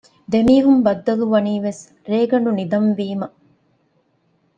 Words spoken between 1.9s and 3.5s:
ރޭގަނޑު ނިދަން ވީމަ